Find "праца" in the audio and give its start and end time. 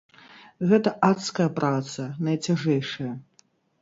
1.59-2.07